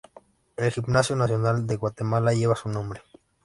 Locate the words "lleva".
2.33-2.55